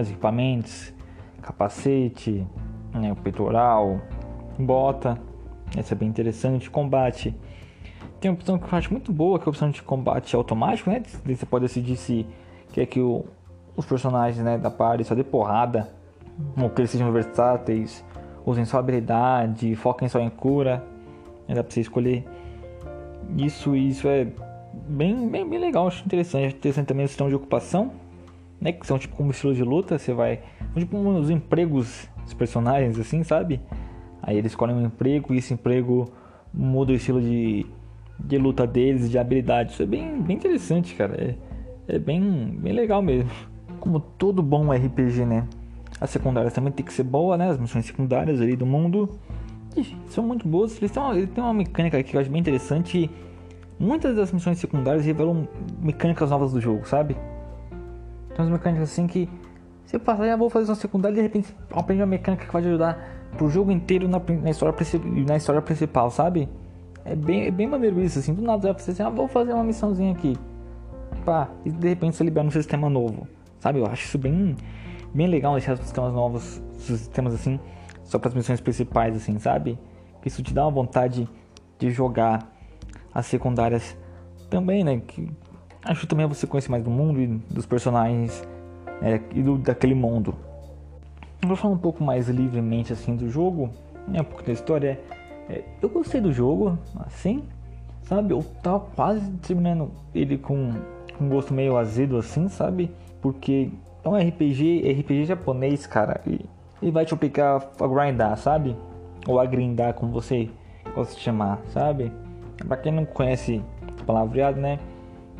os 0.00 0.10
equipamentos, 0.10 0.94
capacete, 1.42 2.46
né, 2.94 3.12
o 3.12 3.16
peitoral, 3.16 4.00
bota. 4.58 5.18
Essa 5.76 5.94
é 5.94 5.96
bem 5.96 6.08
interessante. 6.08 6.70
Combate. 6.70 7.34
Tem 8.20 8.30
uma 8.30 8.34
opção 8.34 8.58
que 8.58 8.72
eu 8.72 8.78
acho 8.78 8.90
muito 8.90 9.12
boa, 9.12 9.38
que 9.38 9.44
é 9.44 9.46
a 9.46 9.50
opção 9.50 9.70
de 9.70 9.82
combate 9.82 10.34
automático, 10.34 10.90
né? 10.90 11.02
Você 11.24 11.46
pode 11.46 11.66
decidir 11.66 11.96
se 11.96 12.26
quer 12.72 12.86
que 12.86 13.00
o, 13.00 13.24
os 13.76 13.86
personagens 13.86 14.44
né, 14.44 14.58
da 14.58 14.70
party 14.70 15.04
só 15.04 15.14
dê 15.14 15.22
porrada, 15.22 15.88
ou 16.60 16.68
que 16.68 16.80
eles 16.80 16.90
sejam 16.90 17.12
versáteis, 17.12 18.04
usem 18.44 18.64
só 18.64 18.78
habilidade, 18.78 19.74
foquem 19.76 20.08
só 20.08 20.18
em 20.18 20.30
cura. 20.30 20.84
Dá 21.46 21.62
pra 21.62 21.72
você 21.72 21.80
escolher 21.80 22.26
isso 23.36 23.76
isso 23.76 24.08
é 24.08 24.26
bem, 24.88 25.28
bem, 25.28 25.48
bem 25.48 25.58
legal, 25.58 25.86
acho 25.86 26.04
interessante. 26.04 26.46
Acho 26.46 26.56
interessante 26.56 26.86
também 26.86 27.04
o 27.04 27.08
sistema 27.08 27.28
de 27.28 27.36
ocupação, 27.36 27.92
né? 28.60 28.72
Que 28.72 28.86
são 28.86 28.98
tipo 28.98 29.16
como 29.16 29.30
estilo 29.30 29.54
de 29.54 29.62
luta, 29.62 29.98
você 29.98 30.12
vai. 30.12 30.40
Tipo 30.76 30.98
os 30.98 31.30
empregos 31.30 32.08
dos 32.24 32.34
personagens, 32.34 32.98
assim, 32.98 33.22
sabe? 33.22 33.60
Aí 34.22 34.36
eles 34.36 34.52
escolhem 34.52 34.76
um 34.76 34.86
emprego 34.86 35.34
e 35.34 35.38
esse 35.38 35.54
emprego 35.54 36.10
muda 36.52 36.92
o 36.92 36.94
estilo 36.94 37.20
de, 37.20 37.66
de 38.18 38.38
luta 38.38 38.66
deles, 38.66 39.10
de 39.10 39.18
habilidade. 39.18 39.72
Isso 39.72 39.82
é 39.82 39.86
bem, 39.86 40.20
bem 40.20 40.36
interessante, 40.36 40.94
cara. 40.94 41.14
É, 41.14 41.34
é 41.96 41.98
bem, 41.98 42.56
bem 42.60 42.72
legal 42.72 43.00
mesmo. 43.00 43.30
Como 43.80 44.00
todo 44.00 44.42
bom 44.42 44.72
RPG, 44.72 45.24
né? 45.24 45.46
As 46.00 46.10
secundárias 46.10 46.52
também 46.52 46.72
tem 46.72 46.84
que 46.84 46.92
ser 46.92 47.04
boa, 47.04 47.36
né? 47.36 47.50
As 47.50 47.58
missões 47.58 47.86
secundárias 47.86 48.40
ali 48.40 48.56
do 48.56 48.66
mundo 48.66 49.18
são 50.06 50.24
muito 50.24 50.46
boas. 50.46 50.76
Eles 50.78 50.90
têm, 50.90 51.02
uma, 51.02 51.16
eles 51.16 51.30
têm 51.30 51.42
uma 51.42 51.54
mecânica 51.54 52.02
que 52.02 52.16
eu 52.16 52.20
acho 52.20 52.30
bem 52.30 52.40
interessante. 52.40 53.10
Muitas 53.78 54.16
das 54.16 54.32
missões 54.32 54.58
secundárias 54.58 55.04
revelam 55.04 55.48
mecânicas 55.80 56.30
novas 56.30 56.52
do 56.52 56.60
jogo, 56.60 56.86
sabe? 56.86 57.14
Tem 57.14 58.38
umas 58.38 58.50
mecânicas 58.50 58.90
assim 58.90 59.06
que 59.06 59.28
você 59.84 59.98
passa, 59.98 60.22
ah, 60.24 60.36
vou 60.36 60.50
fazer 60.50 60.70
uma 60.70 60.74
secundária 60.74 61.14
e 61.14 61.16
de 61.16 61.22
repente 61.22 61.56
aprende 61.72 62.02
uma 62.02 62.06
mecânica 62.06 62.44
que 62.44 62.52
vai 62.52 62.62
ajudar 62.62 63.18
pro 63.36 63.48
jogo 63.48 63.70
inteiro 63.70 64.08
na, 64.08 64.20
na, 64.42 64.50
história, 64.50 64.74
na 65.26 65.36
história 65.36 65.62
principal, 65.62 66.10
sabe? 66.10 66.48
É 67.10 67.16
bem, 67.16 67.46
é 67.46 67.50
bem 67.50 67.66
maneiro 67.66 68.00
isso, 68.02 68.18
assim. 68.18 68.34
Do 68.34 68.42
nada 68.42 68.72
você 68.72 68.92
vai 68.92 68.92
assim, 68.92 69.02
ah, 69.02 69.08
vou 69.08 69.26
fazer 69.26 69.54
uma 69.54 69.64
missãozinha 69.64 70.12
aqui. 70.12 70.36
Pá, 71.24 71.48
e 71.64 71.70
de 71.70 71.88
repente 71.88 72.16
você 72.16 72.22
libera 72.22 72.46
um 72.46 72.50
sistema 72.50 72.90
novo. 72.90 73.26
Sabe? 73.60 73.78
Eu 73.78 73.86
acho 73.86 74.04
isso 74.04 74.18
bem, 74.18 74.54
bem 75.14 75.26
legal 75.26 75.54
deixar 75.54 75.72
os 75.72 75.80
sistemas 75.80 76.12
novos, 76.12 76.62
sistemas 76.74 77.34
assim, 77.34 77.58
só 78.04 78.18
para 78.18 78.28
as 78.28 78.34
missões 78.34 78.60
principais, 78.60 79.16
assim, 79.16 79.38
sabe? 79.38 79.78
Isso 80.24 80.42
te 80.42 80.52
dá 80.52 80.64
uma 80.64 80.70
vontade 80.70 81.26
de 81.78 81.90
jogar 81.90 82.46
as 83.14 83.24
secundárias 83.24 83.96
também, 84.50 84.84
né? 84.84 85.00
Que 85.06 85.30
acho 85.84 86.06
também 86.06 86.26
você 86.26 86.46
conhecer 86.46 86.70
mais 86.70 86.84
do 86.84 86.90
mundo 86.90 87.20
e 87.20 87.26
dos 87.26 87.64
personagens 87.64 88.46
né? 89.00 89.22
e 89.34 89.42
do, 89.42 89.56
daquele 89.56 89.94
mundo. 89.94 90.34
Vou 91.42 91.56
falar 91.56 91.72
um 91.72 91.78
pouco 91.78 92.04
mais 92.04 92.28
livremente 92.28 92.92
assim 92.92 93.16
do 93.16 93.30
jogo, 93.30 93.70
né? 94.06 94.20
Um 94.20 94.24
pouco 94.24 94.42
da 94.42 94.52
história. 94.52 95.00
É, 95.10 95.17
eu 95.80 95.88
gostei 95.88 96.20
do 96.20 96.32
jogo, 96.32 96.78
assim, 97.06 97.44
sabe? 98.02 98.32
Eu 98.32 98.44
tava 98.62 98.80
quase 98.80 99.30
terminando 99.38 99.90
ele 100.14 100.36
com 100.36 100.72
um 101.20 101.28
gosto 101.28 101.54
meio 101.54 101.76
azedo 101.76 102.16
assim, 102.16 102.48
sabe? 102.48 102.90
Porque 103.20 103.70
é 104.04 104.08
um 104.08 104.16
RPG, 104.16 104.92
RPG 105.00 105.24
japonês, 105.24 105.86
cara, 105.86 106.20
e 106.26 106.40
ele 106.82 106.90
vai 106.92 107.04
te 107.04 107.14
obrigar 107.14 107.70
a 107.80 107.86
grindar, 107.86 108.36
sabe? 108.36 108.76
Ou 109.26 109.40
a 109.40 109.46
grindar, 109.46 109.94
como 109.94 110.12
você 110.12 110.48
gosta 110.94 111.14
de 111.14 111.20
chamar, 111.20 111.60
sabe? 111.68 112.12
Pra 112.66 112.76
quem 112.76 112.92
não 112.92 113.04
conhece 113.04 113.62
palavreado, 114.06 114.60
né? 114.60 114.78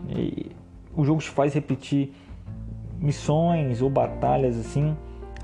E 0.08 0.50
o 0.96 1.04
jogo 1.04 1.20
te 1.20 1.30
faz 1.30 1.54
repetir 1.54 2.12
missões 2.98 3.80
ou 3.80 3.88
batalhas 3.88 4.58
assim, 4.58 4.96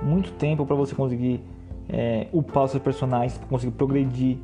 muito 0.02 0.32
tempo 0.32 0.66
para 0.66 0.74
você 0.74 0.94
conseguir 0.94 1.40
é, 1.88 2.26
upar 2.32 2.64
os 2.64 2.72
seus 2.72 2.82
personagens, 2.82 3.40
conseguir 3.48 3.72
progredir 3.72 4.38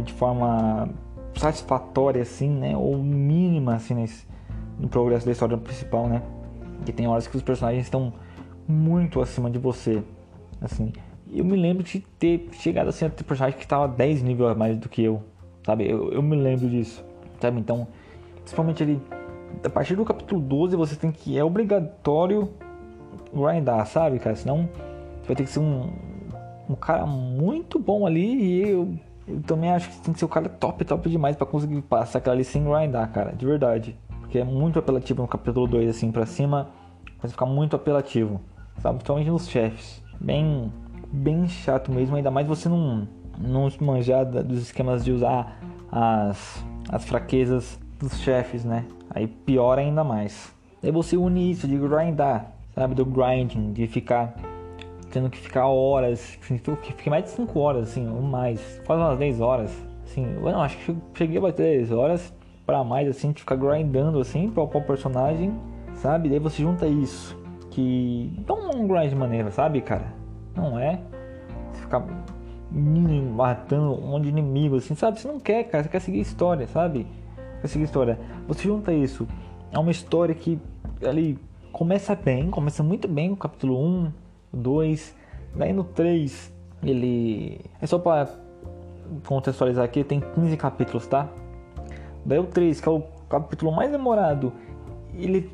de 0.00 0.12
forma 0.12 0.88
satisfatória 1.34 2.22
assim, 2.22 2.48
né, 2.48 2.76
ou 2.76 2.96
mínima 2.98 3.74
assim 3.74 3.94
nesse, 3.94 4.26
no 4.78 4.88
progresso 4.88 5.26
da 5.26 5.32
história 5.32 5.56
principal, 5.56 6.08
né? 6.08 6.22
Que 6.84 6.92
tem 6.92 7.06
horas 7.06 7.26
que 7.26 7.36
os 7.36 7.42
personagens 7.42 7.84
estão 7.84 8.12
muito 8.66 9.20
acima 9.20 9.50
de 9.50 9.58
você, 9.58 10.02
assim. 10.60 10.92
Eu 11.30 11.44
me 11.44 11.56
lembro 11.56 11.82
de 11.82 12.00
ter 12.18 12.48
chegado 12.52 12.88
assim 12.88 13.06
a 13.06 13.10
ter 13.10 13.24
personagem 13.24 13.58
que 13.58 13.64
estava 13.64 13.88
10 13.88 14.22
níveis 14.22 14.50
a 14.50 14.54
mais 14.54 14.76
do 14.76 14.88
que 14.88 15.02
eu, 15.02 15.22
sabe? 15.64 15.88
Eu, 15.88 16.12
eu 16.12 16.22
me 16.22 16.36
lembro 16.36 16.68
disso, 16.68 17.04
sabe? 17.40 17.58
Então, 17.58 17.86
principalmente 18.42 18.82
ali 18.82 19.00
a 19.64 19.68
partir 19.68 19.96
do 19.96 20.04
capítulo 20.04 20.40
12 20.40 20.76
você 20.76 20.96
tem 20.96 21.10
que 21.10 21.38
é 21.38 21.44
obrigatório 21.44 22.50
grindar, 23.32 23.86
sabe, 23.86 24.18
cara? 24.18 24.36
Senão 24.36 24.68
você 25.20 25.28
vai 25.28 25.36
ter 25.36 25.44
que 25.44 25.50
ser 25.50 25.60
um, 25.60 25.90
um 26.68 26.74
cara 26.74 27.06
muito 27.06 27.78
bom 27.78 28.06
ali 28.06 28.34
e 28.34 28.68
eu, 28.68 28.94
eu 29.32 29.42
também 29.42 29.70
acho 29.70 29.88
que 29.88 30.00
tem 30.00 30.12
que 30.12 30.18
ser 30.18 30.24
um 30.24 30.28
cara 30.28 30.48
top, 30.48 30.84
top 30.84 31.08
demais 31.08 31.36
para 31.36 31.46
conseguir 31.46 31.80
passar 31.82 32.18
aquela 32.18 32.36
ali 32.36 32.44
sem 32.44 32.64
grindar, 32.64 33.10
cara, 33.10 33.32
de 33.32 33.46
verdade. 33.46 33.96
Porque 34.20 34.38
é 34.38 34.44
muito 34.44 34.78
apelativo 34.78 35.22
no 35.22 35.28
capítulo 35.28 35.66
2 35.66 35.90
assim 35.90 36.10
para 36.10 36.26
cima, 36.26 36.68
vai 37.20 37.30
ficar 37.30 37.46
muito 37.46 37.76
apelativo, 37.76 38.40
sabe? 38.78 38.96
Principalmente 38.96 39.30
nos 39.30 39.48
chefes. 39.48 40.02
Bem 40.20 40.72
bem 41.12 41.46
chato 41.46 41.92
mesmo, 41.92 42.16
ainda 42.16 42.30
mais 42.30 42.46
você 42.46 42.68
não 42.68 43.06
não 43.38 43.68
manjar 43.80 44.24
dos 44.24 44.62
esquemas 44.62 45.04
de 45.04 45.12
usar 45.12 45.58
as 45.90 46.64
as 46.90 47.04
fraquezas 47.04 47.78
dos 47.98 48.18
chefes, 48.20 48.64
né? 48.64 48.84
Aí 49.10 49.26
piora 49.26 49.80
ainda 49.80 50.02
mais. 50.02 50.52
Aí 50.82 50.90
você 50.90 51.16
une 51.16 51.50
isso 51.50 51.68
de 51.68 51.76
grindar, 51.76 52.52
sabe? 52.74 52.94
Do 52.94 53.04
grinding, 53.04 53.72
de 53.72 53.86
ficar 53.86 54.34
tendo 55.12 55.28
que 55.28 55.38
ficar 55.38 55.66
horas, 55.66 56.38
assim, 56.42 56.58
que 56.58 56.92
fiquei 56.92 57.10
mais 57.10 57.24
de 57.24 57.30
5 57.30 57.60
horas, 57.60 57.90
assim, 57.90 58.08
ou 58.08 58.22
mais, 58.22 58.80
quase 58.86 59.02
umas 59.02 59.18
10 59.18 59.40
horas. 59.40 59.86
Assim, 60.04 60.24
eu 60.24 60.50
não, 60.50 60.62
acho 60.62 60.76
que 60.78 60.96
cheguei 61.14 61.36
a 61.36 61.40
bater 61.40 61.78
10 61.78 61.92
horas 61.92 62.34
para 62.66 62.82
mais, 62.82 63.06
assim, 63.08 63.30
de 63.30 63.40
ficar 63.40 63.56
grindando, 63.56 64.18
assim, 64.18 64.48
pra 64.50 64.62
o 64.62 64.68
personagem, 64.82 65.52
sabe? 65.94 66.30
Daí 66.30 66.38
você 66.38 66.62
junta 66.62 66.86
isso, 66.86 67.38
que 67.70 68.32
é 68.48 68.52
um 68.52 68.88
grind 68.88 69.10
de 69.10 69.14
maneira, 69.14 69.50
sabe, 69.50 69.82
cara? 69.82 70.06
Não 70.56 70.78
é. 70.78 70.98
Você 71.72 71.82
ficar 71.82 72.04
matando 73.36 73.92
um 73.92 74.08
monte 74.08 74.24
de 74.24 74.28
inimigo, 74.30 74.76
assim, 74.76 74.94
sabe? 74.94 75.20
Você 75.20 75.28
não 75.28 75.38
quer, 75.38 75.64
cara, 75.64 75.84
você 75.84 75.90
quer 75.90 76.00
seguir 76.00 76.18
a 76.18 76.22
história, 76.22 76.66
sabe? 76.66 77.06
Quer 77.60 77.68
seguir 77.68 77.84
a 77.84 77.86
história. 77.86 78.18
Você 78.48 78.62
junta 78.62 78.92
isso, 78.92 79.28
é 79.70 79.78
uma 79.78 79.90
história 79.90 80.34
que 80.34 80.58
ali 81.06 81.38
começa 81.70 82.14
bem, 82.14 82.50
começa 82.50 82.82
muito 82.82 83.06
bem 83.06 83.30
no 83.30 83.36
capítulo 83.36 83.78
1, 83.78 84.12
2, 84.52 85.14
daí 85.54 85.72
no 85.72 85.84
3 85.84 86.52
ele. 86.82 87.60
É 87.80 87.86
só 87.86 87.98
para 87.98 88.28
contextualizar 89.26 89.84
aqui, 89.84 90.04
tem 90.04 90.20
15 90.20 90.56
capítulos, 90.56 91.06
tá? 91.06 91.28
Daí 92.24 92.38
o 92.38 92.44
3, 92.44 92.80
que 92.80 92.88
é 92.88 92.92
o 92.92 93.02
capítulo 93.28 93.72
mais 93.72 93.90
demorado, 93.90 94.52
ele 95.14 95.50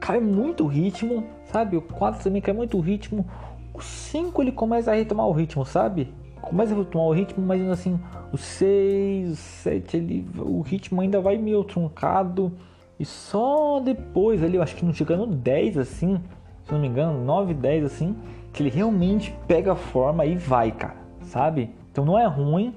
cai 0.00 0.20
muito 0.20 0.66
ritmo, 0.66 1.24
sabe? 1.44 1.76
O 1.76 1.82
4 1.82 2.24
também 2.24 2.42
cai 2.42 2.54
muito 2.54 2.78
ritmo. 2.80 3.26
O 3.72 3.80
5 3.80 4.42
ele 4.42 4.52
começa 4.52 4.90
a 4.90 4.94
retomar 4.94 5.26
o 5.26 5.32
ritmo, 5.32 5.64
sabe? 5.64 6.12
Começa 6.40 6.74
a 6.74 6.76
retomar 6.76 7.06
o 7.06 7.12
ritmo, 7.12 7.44
mas 7.44 7.62
assim, 7.68 7.98
o 8.32 8.36
6, 8.36 9.30
o 9.30 9.36
7, 9.36 9.96
ele, 9.96 10.28
o 10.38 10.60
ritmo 10.60 11.00
ainda 11.00 11.20
vai 11.20 11.38
meio 11.38 11.64
truncado. 11.64 12.52
E 12.98 13.04
só 13.04 13.80
depois 13.80 14.42
ali, 14.42 14.56
eu 14.56 14.62
acho 14.62 14.76
que 14.76 14.84
não 14.84 14.92
chegando 14.92 15.26
10 15.26 15.78
assim, 15.78 16.20
se 16.64 16.72
não 16.72 16.80
me 16.80 16.88
engano, 16.88 17.24
9, 17.24 17.54
10 17.54 17.84
assim, 17.84 18.16
que 18.52 18.62
ele 18.62 18.70
realmente 18.70 19.34
pega 19.46 19.72
a 19.72 19.76
forma 19.76 20.24
e 20.24 20.36
vai, 20.36 20.70
cara, 20.70 20.96
sabe? 21.22 21.74
Então 21.90 22.04
não 22.04 22.18
é 22.18 22.26
ruim, 22.26 22.74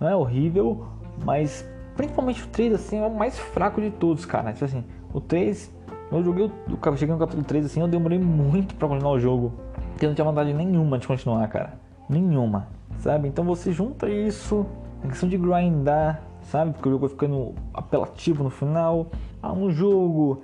não 0.00 0.08
é 0.08 0.16
horrível, 0.16 0.86
mas 1.24 1.68
principalmente 1.96 2.42
o 2.42 2.48
3 2.48 2.74
assim 2.74 2.98
é 2.98 3.06
o 3.06 3.14
mais 3.14 3.38
fraco 3.38 3.80
de 3.80 3.90
todos, 3.90 4.24
cara. 4.24 4.52
Tipo 4.52 4.64
assim, 4.64 4.84
o 5.12 5.20
3, 5.20 5.72
eu 6.10 6.22
joguei, 6.22 6.50
eu 6.68 6.96
cheguei 6.96 7.14
no 7.14 7.18
capítulo 7.18 7.44
3 7.44 7.66
assim, 7.66 7.80
eu 7.80 7.88
demorei 7.88 8.18
muito 8.18 8.74
para 8.74 8.88
continuar 8.88 9.12
o 9.12 9.20
jogo. 9.20 9.52
Porque 9.92 10.04
eu 10.04 10.10
não 10.10 10.14
tinha 10.14 10.24
vontade 10.24 10.52
nenhuma 10.52 10.98
de 10.98 11.06
continuar, 11.06 11.46
cara. 11.48 11.74
Nenhuma, 12.08 12.68
sabe? 12.98 13.28
Então 13.28 13.44
você 13.44 13.72
junta 13.72 14.08
isso, 14.08 14.66
a 15.02 15.08
questão 15.08 15.28
de 15.28 15.38
grindar, 15.38 16.20
sabe? 16.42 16.72
Porque 16.72 16.88
o 16.88 16.92
jogo 16.92 17.06
vai 17.06 17.10
ficando 17.10 17.54
apelativo 17.72 18.42
no 18.42 18.50
final. 18.50 19.06
Há 19.42 19.52
um 19.52 19.70
jogo 19.70 20.42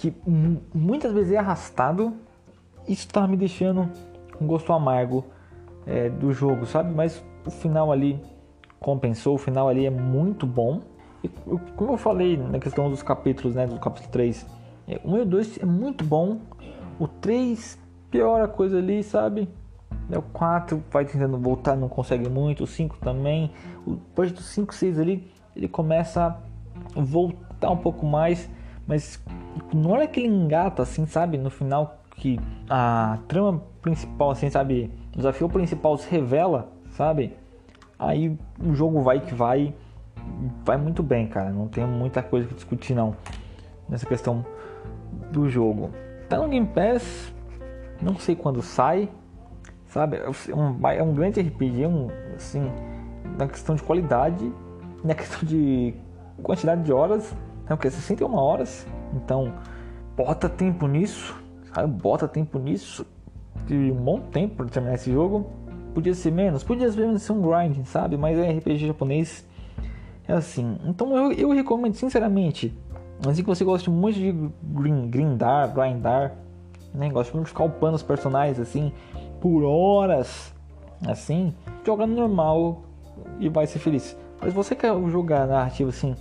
que 0.00 0.14
muitas 0.72 1.12
vezes 1.12 1.32
é 1.32 1.36
arrastado. 1.36 2.14
Isso 2.88 3.06
tá 3.08 3.28
me 3.28 3.36
deixando 3.36 3.86
um 4.40 4.46
gosto 4.46 4.72
amargo 4.72 5.26
é, 5.86 6.08
do 6.08 6.32
jogo, 6.32 6.64
sabe? 6.64 6.90
Mas 6.94 7.22
o 7.44 7.50
final 7.50 7.92
ali 7.92 8.18
compensou, 8.78 9.34
o 9.34 9.38
final 9.38 9.68
ali 9.68 9.84
é 9.84 9.90
muito 9.90 10.46
bom. 10.46 10.80
E 11.22 11.28
como 11.76 11.92
eu 11.92 11.98
falei 11.98 12.38
na 12.38 12.58
questão 12.58 12.88
dos 12.88 13.02
capítulos, 13.02 13.54
né? 13.54 13.66
Do 13.66 13.78
capítulo 13.78 14.10
3, 14.10 14.46
é, 14.88 14.98
o 15.04 15.10
1 15.12 15.18
e 15.18 15.20
o 15.20 15.26
2 15.26 15.58
é 15.58 15.66
muito 15.66 16.02
bom. 16.02 16.38
O 16.98 17.06
3 17.06 17.78
piora 18.10 18.44
a 18.44 18.48
coisa 18.48 18.78
ali, 18.78 19.02
sabe? 19.02 19.50
É, 20.10 20.16
o 20.16 20.22
4 20.22 20.82
vai 20.90 21.04
tentando 21.04 21.36
voltar, 21.36 21.76
não 21.76 21.90
consegue 21.90 22.26
muito. 22.26 22.64
O 22.64 22.66
5 22.66 22.96
também. 23.00 23.52
Depois 23.86 24.32
do 24.32 24.40
5, 24.40 24.74
6 24.74 24.98
ali, 24.98 25.30
ele 25.54 25.68
começa 25.68 26.24
a 26.96 27.00
voltar 27.02 27.70
um 27.70 27.76
pouco 27.76 28.06
mais. 28.06 28.48
Mas 28.90 29.22
na 29.72 29.88
hora 29.88 30.06
que 30.08 30.18
ele 30.18 30.26
engata, 30.26 30.82
assim, 30.82 31.06
sabe? 31.06 31.38
No 31.38 31.48
final, 31.48 32.02
que 32.16 32.40
a 32.68 33.20
trama 33.28 33.62
principal, 33.80 34.32
assim, 34.32 34.50
sabe? 34.50 34.90
O 35.14 35.18
desafio 35.18 35.48
principal 35.48 35.96
se 35.96 36.10
revela, 36.10 36.72
sabe? 36.90 37.36
Aí 37.96 38.36
o 38.60 38.74
jogo 38.74 39.00
vai 39.00 39.20
que 39.20 39.32
vai. 39.32 39.72
Vai 40.64 40.76
muito 40.76 41.04
bem, 41.04 41.28
cara. 41.28 41.50
Não 41.50 41.68
tem 41.68 41.86
muita 41.86 42.20
coisa 42.20 42.48
que 42.48 42.54
discutir, 42.54 42.96
não. 42.96 43.14
Nessa 43.88 44.06
questão 44.06 44.44
do 45.30 45.48
jogo. 45.48 45.90
Tá 46.28 46.38
no 46.38 46.48
Game 46.48 46.66
Pass. 46.66 47.32
Não 48.02 48.16
sei 48.16 48.34
quando 48.34 48.60
sai. 48.60 49.08
Sabe? 49.86 50.16
É 50.16 50.52
um, 50.52 50.88
é 50.88 51.02
um 51.04 51.14
grande 51.14 51.40
RPG, 51.40 51.86
um, 51.86 52.08
assim, 52.34 52.68
na 53.38 53.46
questão 53.46 53.76
de 53.76 53.84
qualidade, 53.84 54.52
na 55.04 55.14
questão 55.14 55.48
de 55.48 55.94
quantidade 56.42 56.82
de 56.82 56.92
horas, 56.92 57.32
é 57.70 57.74
o 57.74 57.78
que? 57.78 57.90
61 57.90 58.34
horas. 58.34 58.86
Então, 59.14 59.52
bota 60.16 60.48
tempo 60.48 60.86
nisso, 60.86 61.36
sabe? 61.72 61.92
Bota 61.92 62.26
tempo 62.28 62.58
nisso. 62.58 63.06
De 63.66 63.74
um 63.74 63.96
bom 63.96 64.20
tempo 64.20 64.56
para 64.56 64.66
terminar 64.66 64.94
esse 64.94 65.12
jogo. 65.12 65.46
Podia 65.94 66.14
ser 66.14 66.30
menos, 66.30 66.62
podia 66.62 66.90
ser 66.90 67.00
menos 67.00 67.22
ser 67.22 67.32
um 67.32 67.42
grind, 67.42 67.84
sabe? 67.84 68.16
Mas 68.16 68.38
é 68.38 68.50
RPG 68.50 68.86
japonês. 68.86 69.46
É 70.26 70.32
assim. 70.32 70.78
Então 70.84 71.16
eu, 71.16 71.32
eu 71.32 71.50
recomendo 71.50 71.94
sinceramente. 71.94 72.76
Assim 73.26 73.42
que 73.42 73.48
você 73.48 73.64
gosta 73.64 73.90
muito 73.90 74.18
de 74.18 74.32
grindar, 75.10 75.72
grindar, 75.74 76.36
né? 76.94 77.10
Gosta 77.10 77.38
de 77.38 77.44
ficar 77.44 77.64
upando 77.64 77.96
os 77.96 78.02
personagens 78.02 78.58
assim 78.58 78.92
por 79.40 79.62
horas, 79.64 80.54
assim, 81.06 81.54
joga 81.84 82.06
normal 82.06 82.82
e 83.38 83.48
vai 83.48 83.66
ser 83.66 83.78
feliz. 83.78 84.16
Mas 84.40 84.52
você 84.52 84.74
quer 84.74 84.94
jogar 85.08 85.46
narrativo 85.46 85.90
assim, 85.90 86.14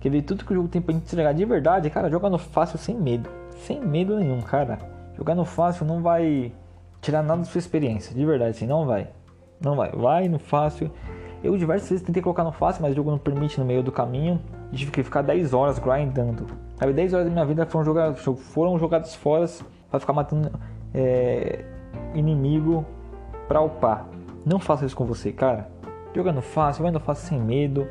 quer 0.00 0.10
ver 0.10 0.22
tudo 0.22 0.44
que 0.44 0.52
o 0.52 0.56
jogo 0.56 0.68
tem 0.68 0.80
pra 0.80 0.94
entregar 0.94 1.32
de 1.32 1.44
verdade, 1.44 1.90
cara, 1.90 2.10
joga 2.10 2.28
no 2.28 2.38
fácil 2.38 2.78
sem 2.78 2.96
medo. 2.96 3.28
Sem 3.58 3.80
medo 3.80 4.16
nenhum, 4.16 4.40
cara. 4.40 4.78
Jogar 5.16 5.34
no 5.34 5.44
fácil 5.44 5.84
não 5.84 6.02
vai 6.02 6.52
tirar 7.00 7.22
nada 7.22 7.40
da 7.40 7.44
sua 7.44 7.58
experiência, 7.58 8.14
de 8.14 8.24
verdade, 8.24 8.50
assim, 8.50 8.66
não 8.66 8.86
vai. 8.86 9.08
Não 9.60 9.76
vai. 9.76 9.90
Vai 9.92 10.28
no 10.28 10.38
fácil. 10.38 10.90
Eu 11.42 11.56
diversas 11.56 11.88
vezes 11.88 12.04
tentei 12.04 12.22
colocar 12.22 12.44
no 12.44 12.52
fácil, 12.52 12.82
mas 12.82 12.92
o 12.92 12.96
jogo 12.96 13.10
não 13.10 13.18
permite 13.18 13.58
no 13.58 13.64
meio 13.64 13.82
do 13.82 13.92
caminho. 13.92 14.40
Tive 14.72 14.90
que 14.90 15.02
ficar 15.02 15.22
10 15.22 15.52
horas 15.52 15.78
grindando. 15.78 16.46
Sabe, 16.76 16.92
10 16.92 17.14
horas 17.14 17.26
da 17.26 17.32
minha 17.32 17.44
vida 17.44 17.66
foram 17.66 17.84
jogadas, 17.84 18.20
foram 18.20 18.78
jogadas 18.78 19.14
fora 19.14 19.46
para 19.90 20.00
ficar 20.00 20.12
matando 20.12 20.50
é, 20.94 21.64
inimigo 22.14 22.84
pra 23.48 23.60
upar. 23.60 24.06
Não 24.44 24.58
faça 24.58 24.86
isso 24.86 24.96
com 24.96 25.04
você, 25.04 25.32
cara. 25.32 25.68
Jogando 26.14 26.40
fácil, 26.40 26.82
vai 26.82 26.92
no 26.92 27.00
fácil 27.00 27.28
sem 27.28 27.40
medo, 27.40 27.86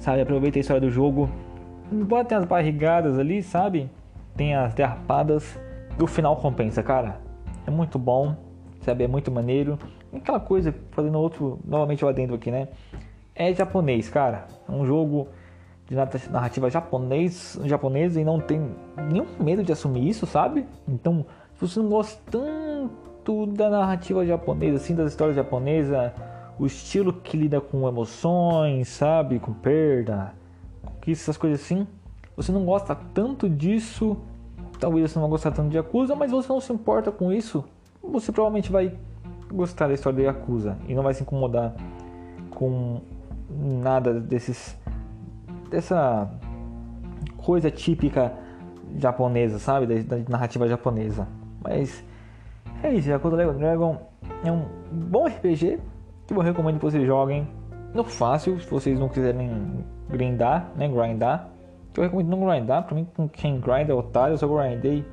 sabe? 0.00 0.22
Aproveita 0.22 0.58
a 0.58 0.60
história 0.60 0.80
do 0.80 0.90
jogo. 0.90 1.30
Embora 1.92 2.24
tenha 2.24 2.40
as 2.40 2.46
barrigadas 2.46 3.18
ali, 3.18 3.42
sabe? 3.42 3.88
Tem 4.36 4.56
as 4.56 4.74
derrapadas. 4.74 5.58
O 6.00 6.06
final 6.06 6.36
compensa, 6.36 6.82
cara. 6.82 7.20
É 7.66 7.70
muito 7.70 7.98
bom, 7.98 8.34
sabe? 8.80 9.04
É 9.04 9.08
muito 9.08 9.30
maneiro. 9.30 9.78
Aquela 10.12 10.40
coisa, 10.40 10.74
fazendo 10.90 11.18
outro, 11.18 11.60
novamente 11.64 12.04
o 12.04 12.08
adendo 12.08 12.34
aqui, 12.34 12.50
né? 12.50 12.68
É 13.34 13.54
japonês, 13.54 14.08
cara. 14.08 14.46
É 14.68 14.72
um 14.72 14.84
jogo 14.84 15.28
de 15.86 15.94
narrativa 16.30 16.70
japonês, 16.70 17.58
japonês 17.64 18.16
e 18.16 18.24
não 18.24 18.40
tem 18.40 18.70
nenhum 19.10 19.26
medo 19.40 19.62
de 19.62 19.72
assumir 19.72 20.08
isso, 20.08 20.24
sabe? 20.26 20.64
Então, 20.88 21.26
se 21.54 21.66
você 21.66 21.80
não 21.80 21.88
gosta 21.88 22.20
tanto 22.30 23.46
da 23.46 23.68
narrativa 23.68 24.24
japonesa, 24.24 24.76
assim, 24.76 24.94
das 24.94 25.10
histórias 25.10 25.36
japonesas, 25.36 26.12
o 26.60 26.66
estilo 26.66 27.10
que 27.10 27.38
lida 27.38 27.58
com 27.58 27.88
emoções, 27.88 28.86
sabe? 28.86 29.38
Com 29.38 29.50
perda, 29.50 30.34
com 31.02 31.10
essas 31.10 31.38
coisas 31.38 31.58
assim. 31.58 31.86
Você 32.36 32.52
não 32.52 32.66
gosta 32.66 32.94
tanto 32.94 33.48
disso, 33.48 34.18
talvez 34.78 35.10
você 35.10 35.18
não 35.18 35.30
gostar 35.30 35.52
tanto 35.52 35.70
de 35.70 35.78
Yakuza, 35.78 36.14
mas 36.14 36.30
você 36.30 36.52
não 36.52 36.60
se 36.60 36.70
importa 36.70 37.10
com 37.10 37.32
isso, 37.32 37.64
você 38.02 38.30
provavelmente 38.30 38.70
vai 38.70 38.94
gostar 39.50 39.88
da 39.88 39.94
história 39.94 40.18
de 40.18 40.24
Yakuza 40.24 40.76
e 40.86 40.94
não 40.94 41.02
vai 41.02 41.14
se 41.14 41.22
incomodar 41.22 41.74
com 42.50 43.00
nada 43.48 44.20
desses 44.20 44.78
dessa 45.70 46.30
coisa 47.38 47.70
típica 47.70 48.34
japonesa, 48.98 49.58
sabe? 49.58 49.86
Da, 49.86 50.16
da 50.16 50.28
narrativa 50.28 50.68
japonesa. 50.68 51.26
Mas 51.64 52.04
é 52.82 52.92
isso, 52.92 53.08
Yakuza 53.08 53.34
Dragon 53.54 53.96
é 54.44 54.52
um 54.52 54.66
bom 54.92 55.26
RPG 55.26 55.78
que 56.34 56.40
eu 56.40 56.44
recomendo 56.44 56.78
que 56.78 56.84
vocês 56.84 57.06
joguem 57.06 57.46
no 57.94 58.04
fácil, 58.04 58.60
se 58.60 58.70
vocês 58.70 58.98
não 58.98 59.08
quiserem 59.08 59.84
grindar, 60.08 60.70
né? 60.76 60.88
Grindar. 60.88 61.48
Eu 61.96 62.04
recomendo 62.04 62.28
não 62.28 62.46
grindar, 62.46 62.84
pra 62.84 62.94
mim 62.94 63.06
quem 63.32 63.60
grinda 63.60 63.92
é 63.92 63.94
otário, 63.94 64.34
eu 64.34 64.38
só 64.38 64.46
grindei 64.46 65.04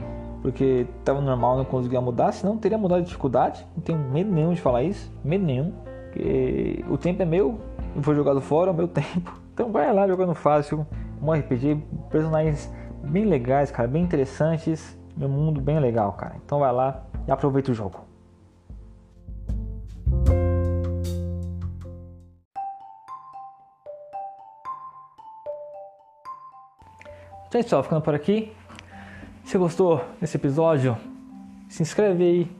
porque 0.41 0.87
tava 1.03 1.19
normal, 1.19 1.57
não 1.57 1.65
conseguia 1.65 1.99
mudar, 1.99 2.31
senão 2.31 2.57
teria 2.57 2.77
mudado 2.77 2.99
de 2.99 3.07
dificuldade. 3.07 3.65
Não 3.75 3.83
tenho 3.83 3.99
medo 3.99 4.31
nenhum 4.31 4.53
de 4.53 4.61
falar 4.61 4.83
isso, 4.83 5.11
medo 5.23 5.43
nenhum. 5.43 5.73
Porque 6.11 6.85
o 6.89 6.97
tempo 6.97 7.21
é 7.21 7.25
meu, 7.25 7.59
não 7.95 8.03
foi 8.03 8.15
jogado 8.15 8.39
fora, 8.39 8.69
é 8.69 8.73
o 8.73 8.75
meu 8.75 8.87
tempo. 8.87 9.39
Então 9.53 9.71
vai 9.71 9.91
lá 9.91 10.07
jogando 10.07 10.33
fácil, 10.33 10.85
um 11.21 11.31
RPG, 11.33 11.83
personagens 12.09 12.71
bem 13.03 13.25
legais, 13.25 13.71
cara, 13.71 13.87
bem 13.87 14.03
interessantes, 14.03 14.97
meu 15.17 15.27
mundo 15.27 15.59
bem 15.59 15.79
legal, 15.79 16.13
cara. 16.13 16.35
Então 16.45 16.59
vai 16.59 16.71
lá 16.71 17.03
e 17.27 17.31
aproveita 17.31 17.71
o 17.71 17.73
jogo. 17.73 18.06
É 27.57 27.61
isso, 27.61 27.83
ficando 27.83 28.01
por 28.01 28.13
aqui. 28.13 28.51
Se 29.43 29.57
gostou 29.57 30.01
desse 30.21 30.37
episódio, 30.37 30.97
se 31.67 31.81
inscreve 31.81 32.23
aí 32.23 32.51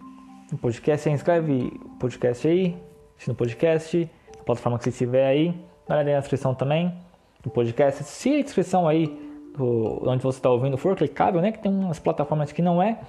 no 0.51 0.57
podcast, 0.57 1.03
se 1.03 1.09
inscreve 1.09 1.71
no 1.83 1.95
podcast 1.99 2.47
aí, 2.47 2.75
se 3.17 3.29
no 3.29 3.35
podcast, 3.35 4.09
na 4.37 4.43
plataforma 4.43 4.77
que 4.77 4.85
você 4.85 4.89
estiver 4.89 5.27
aí, 5.27 5.53
dá 5.87 6.03
na 6.03 6.19
descrição 6.19 6.55
também 6.55 6.93
do 7.43 7.49
podcast. 7.49 8.03
Se 8.03 8.39
a 8.39 8.41
descrição 8.41 8.87
aí 8.87 9.07
do, 9.55 10.01
onde 10.09 10.23
você 10.23 10.39
está 10.39 10.49
ouvindo 10.49 10.77
for 10.77 10.95
clicável, 10.95 11.41
né? 11.41 11.51
Que 11.51 11.59
tem 11.59 11.71
umas 11.71 11.99
plataformas 11.99 12.51
que 12.51 12.61
não 12.61 12.81
é, 12.81 12.99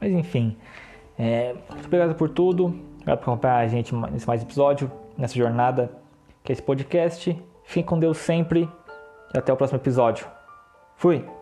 mas 0.00 0.12
enfim. 0.12 0.56
É, 1.18 1.54
muito 1.70 1.86
obrigado 1.86 2.14
por 2.14 2.28
tudo, 2.28 2.66
obrigado 2.66 3.18
por 3.18 3.30
acompanhar 3.30 3.56
a 3.56 3.66
gente 3.66 3.94
nesse 3.94 4.28
mais 4.28 4.42
episódio, 4.42 4.90
nessa 5.16 5.34
jornada 5.34 5.90
que 6.44 6.52
é 6.52 6.54
esse 6.54 6.62
podcast. 6.62 7.36
Fique 7.64 7.88
com 7.88 7.98
Deus 7.98 8.18
sempre 8.18 8.68
e 9.34 9.38
até 9.38 9.52
o 9.52 9.56
próximo 9.56 9.78
episódio. 9.78 10.35
Fui! 10.98 11.35